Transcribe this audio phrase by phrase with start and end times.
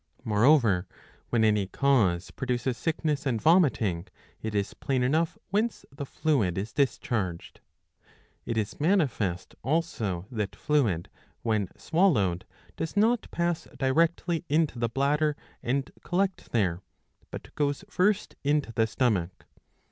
[0.23, 0.87] Moreover,
[1.29, 4.07] when any cause produces sickness and vomiting,
[4.41, 7.61] it is plain enough whence the fluid is discharged.
[8.43, 11.07] It is manifest also that fluid,
[11.43, 12.45] when swallowed,
[12.75, 15.67] does not pass directly into the bladder 664b.
[15.67, 15.73] iii.
[15.81, 15.81] 3.
[15.81, 16.81] 65 and collect there,
[17.29, 19.45] but goes first into the stomach.